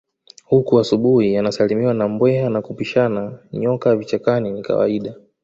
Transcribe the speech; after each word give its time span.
Huku 0.45 0.79
asubuhi 0.79 1.37
anasalimiwa 1.37 1.93
na 1.93 2.07
mbweha 2.07 2.49
na 2.49 2.61
kupishana 2.61 3.39
nyoka 3.53 3.95
vichakani 3.95 4.51
ni 4.51 4.61
kawaida 4.61 5.15